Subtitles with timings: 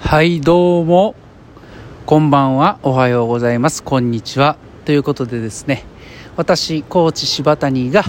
[0.00, 1.14] はいどうも。
[2.04, 2.80] こんばんは。
[2.82, 3.84] おはようございます。
[3.84, 4.56] こんにちは。
[4.84, 5.84] ということでですね
[6.34, 8.02] 私コーチ柴谷が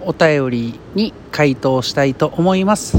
[0.00, 2.96] お便りに回答したいと思います。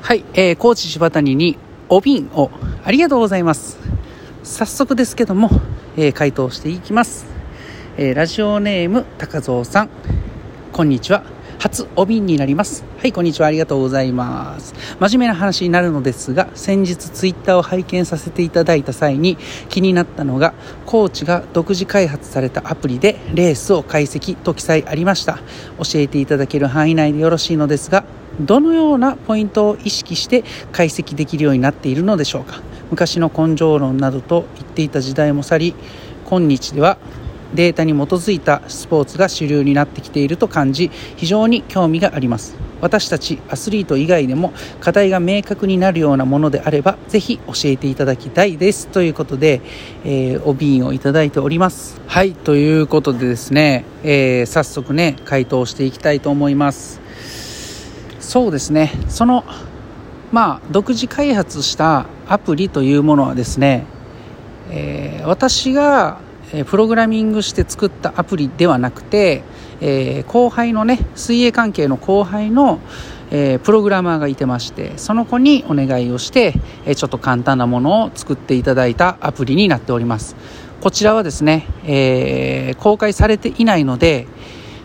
[0.00, 1.58] はい、えー、コーチ柴谷に
[1.90, 2.50] お瓶を
[2.82, 3.78] ありがとうございます。
[4.42, 5.50] 早速ですけども、
[5.98, 7.26] えー、回答していきます、
[7.98, 9.88] えー、ラジオネーム高蔵さん。
[10.70, 11.24] こんにちは。
[11.58, 12.84] 初お瓶になります。
[12.98, 13.46] はいこんにちは。
[13.46, 14.74] ありがとうございます。
[15.00, 19.38] 真面目な話になるのですが先日ツイッターを拝見させていただいた際に
[19.70, 20.52] 気になったのが
[20.84, 25.38] コーチが独自開発されたアプリでレースを解析と記載ありました。
[25.78, 28.04] 教えていただける範囲内でよろしいのですが
[28.38, 32.60] どのようなポイントを意識して解析できるようになっているのでしょうか。
[32.90, 35.74] 昔の根性論などと言っていた時代も去り
[36.26, 36.98] 今日では。
[37.54, 42.56] データに基づいたスポーツが主流になってきていると感じ非常に興味があります。
[42.80, 48.88] 私たちアスリート以外でも課題が明確になるようなものであればぜひ教えていただきたいです。
[48.88, 49.60] ということで、
[50.04, 52.00] えー、お瓶をいただいております。
[52.06, 57.00] はいということでですね、えー、早速ね回答していきたいと思います。
[58.20, 59.44] そうですねその
[60.32, 63.86] まあ独自開発したアプリというものはですね、
[64.70, 66.18] えー、私が
[66.68, 69.42] プログラミングして作ったアプリではなくて、
[69.80, 72.80] えー、後輩のね水泳関係の後輩の、
[73.30, 80.36] えー、プログラマーがいてましてその子にお願いをして、えー、ちょっと簡単なものを作っていただいたアプリになっております。
[80.80, 84.26] こちらはですね、え公開されていないので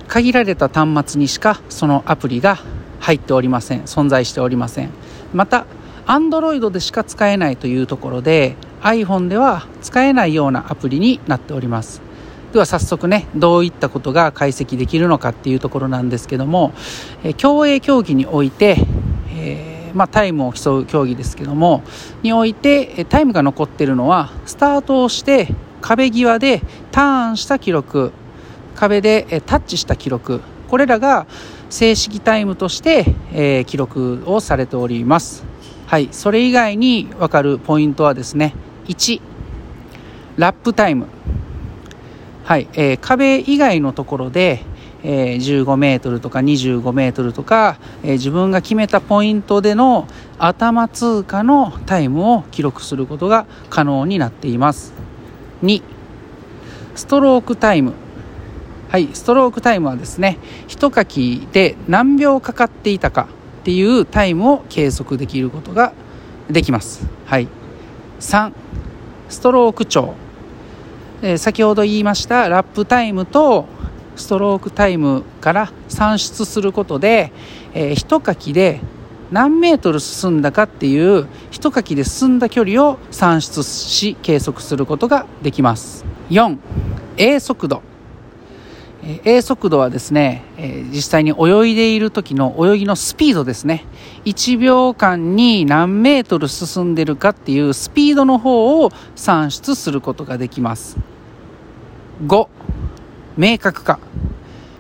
[0.08, 2.60] 限られた端末にしかそのアプリが
[3.02, 3.84] 入っておりません。
[3.84, 4.90] 存在しておりません。
[5.34, 5.66] また
[6.08, 12.02] Android でしか使えないというところで iPhone では使えないようなアプリになっております。
[12.52, 16.74] では早速ねどういったことが解析できるのかっていうところなんですけども、
[17.24, 18.78] え競泳競技において、
[19.34, 21.84] えー、まあ、タイムを競う競技ですけども
[22.24, 25.50] においてタイムが残ってるのはスタートをして
[25.82, 26.62] 壁際で
[26.92, 28.12] ターンした記録
[28.76, 31.28] 壁でタッチした記録これらが
[31.70, 35.44] 正式タイムとして、えー、記録をされております。
[35.86, 38.56] はいそれ以外に分かるポイントはですね
[38.88, 39.22] 1
[40.38, 41.08] ラップタイム。
[42.44, 44.64] はい、えー、壁以外のところで、
[45.04, 54.94] えー、15メートルとか25メートルとか、えー、自分が決めたポイントでの頭通過のタイムを記録することが可能になっています。
[55.64, 55.82] 2
[56.96, 57.94] ストロークタイム。
[58.90, 60.38] はいストロークタイムはですね
[60.68, 63.30] 一書きで何秒かかっていたか
[63.62, 65.94] っていうタイムを計測できることが
[66.50, 67.08] できます。
[67.26, 67.61] はい。
[68.22, 68.54] 3
[69.30, 70.14] ストローク長、
[71.22, 73.66] えー、先ほど言いましたラップタイムと
[74.16, 77.32] ストロークタイムから算出することで、
[77.74, 78.82] えー、一かきで
[79.32, 86.06] 何メートル進んだかっていう一かきで進んだ距離を算出し計測することができます。
[86.30, 86.58] 4
[87.18, 87.91] A 速度。
[89.04, 90.44] A 速度はですね、
[90.92, 93.86] 実際に泳いでいる時の泳ぎのスピードですね。
[94.26, 100.98] 1秒間に何メートル進んでるかっていうスピードの方を算出することができます。
[102.28, 102.48] 5、
[103.38, 104.00] 明確化。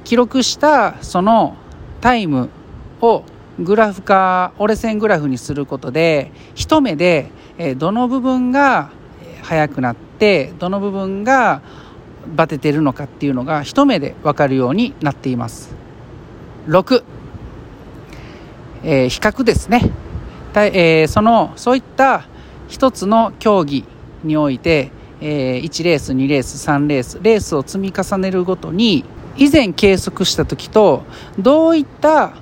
[0.03, 1.55] 記録したその
[1.99, 2.49] タイム
[3.01, 3.23] を
[3.59, 7.31] グラフ化、折れ線グラフにすることで、一目で
[7.77, 8.91] どの部分が
[9.41, 11.61] 速くなって、どの部分が
[12.35, 15.73] バテてるのかっていうのが一目で分かるようになっています。
[16.67, 17.03] 6、
[18.83, 19.91] えー、比較ですね、
[20.55, 22.25] えー、そのそういった
[22.67, 23.83] 一つの競技
[24.23, 29.03] において、えー、1レース2レース3レースレースを積み重ねるごとに
[29.37, 31.03] 以前計測した時と
[31.39, 32.33] どういった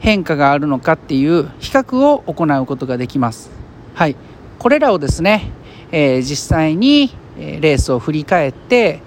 [0.00, 3.50] 変化があるのかっていう比較を行うことができます。
[3.94, 4.16] はい。
[4.58, 5.50] これらをですね、
[5.90, 9.00] えー、実際にレースを振り返って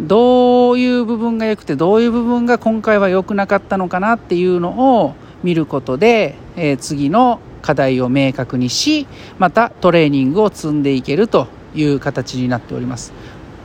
[0.00, 9.06] どういう部分が良くてどういう部分が今回は良くなかったのかなっていうのを見ることで、え次の課題を明確にし
[9.38, 13.12] またトレーニングを積んでいけるという形になっております。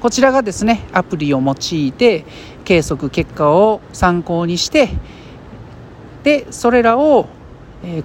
[0.02, 2.26] こちらがですねアプリを用いて
[2.64, 4.90] 計測結果を参考にして
[6.24, 7.28] でそれらを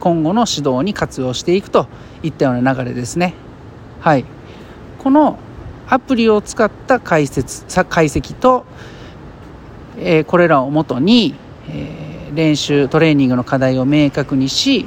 [0.00, 1.86] 今後の指導に活用していくと
[2.22, 3.34] いったような流れですね。
[4.00, 4.24] はい。
[4.98, 5.38] この
[5.88, 8.64] アプリを使った解説解析と、
[9.98, 11.34] えー、これらをもとに、
[11.68, 14.86] えー、練習トレーニングの課題を明確にし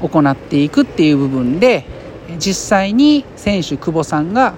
[0.00, 1.84] 行っていくっていう部分で
[2.38, 4.54] 実際に選手久保さんが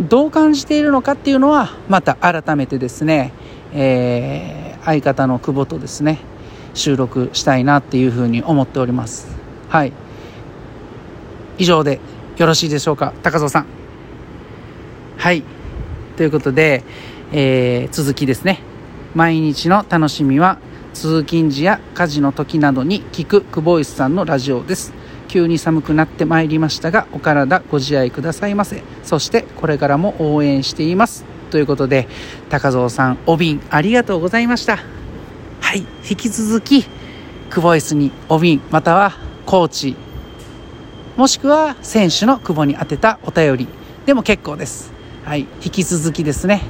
[0.00, 3.32] どう感じているのかっていうのはまた改めてですね、
[3.72, 6.18] えー、相方の久保とですね
[6.74, 9.28] 収録したいなっていうふうに思っております。
[9.68, 9.92] はい。
[11.58, 12.00] 以上で
[12.38, 13.81] よろしいでしょうか高蔵さん。
[15.22, 15.44] はい。
[16.16, 16.82] ということで、
[17.30, 18.58] えー、続きですね。
[19.14, 20.58] 毎日の楽しみは
[20.94, 24.92] 通勤時や家事の時などに聞くクボイスさんのラジオです。
[25.28, 28.82] 急に寒くなってまいりましたがお体ご自愛くださいませ。
[29.04, 31.24] そしてこれからも応援しています。
[31.52, 32.08] ということで
[32.50, 34.80] 高蔵さんお瓶ありがとうございました。
[35.60, 35.86] はい。
[36.10, 36.84] 引き続き
[37.48, 39.12] クボイスにお瓶または
[39.46, 39.94] コーチ
[41.16, 43.68] もしくは選手の久保に宛てたお便り
[44.04, 44.91] でも結構です。
[45.24, 46.62] はい引き続きですね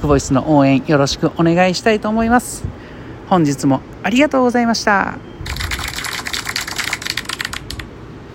[0.00, 2.64] クボイスの応援よろしくお願いしたいと思います
[3.28, 5.35] 本日もありがとうございました。